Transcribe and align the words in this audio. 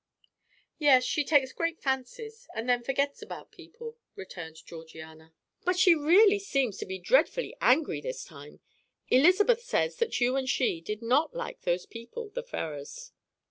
"Yes, 0.79 1.03
she 1.03 1.23
takes 1.23 1.53
great 1.53 1.79
fancies, 1.79 2.47
and 2.55 2.67
then 2.67 2.81
forgets 2.81 3.21
about 3.21 3.51
people," 3.51 3.99
returned 4.15 4.65
Georgiana, 4.65 5.31
"but 5.63 5.77
she 5.77 5.93
really 5.93 6.39
seems 6.39 6.77
to 6.79 6.87
be 6.87 6.97
dreadfully 6.97 7.55
angry 7.61 8.01
this 8.01 8.25
time. 8.25 8.61
Elizabeth 9.09 9.61
says 9.61 9.97
that 9.97 10.19
you 10.19 10.35
and 10.35 10.49
she 10.49 10.81
did 10.81 11.03
not 11.03 11.35
like 11.35 11.61
those 11.61 11.85
people, 11.85 12.29
the 12.31 12.41
Ferrars." 12.41 13.11